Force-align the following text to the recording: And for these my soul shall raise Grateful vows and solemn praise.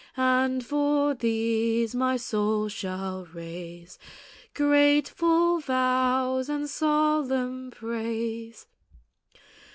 And 0.17 0.65
for 0.65 1.13
these 1.13 1.93
my 1.93 2.17
soul 2.17 2.69
shall 2.69 3.25
raise 3.35 3.99
Grateful 4.55 5.59
vows 5.59 6.49
and 6.49 6.67
solemn 6.67 7.69
praise. 7.69 8.65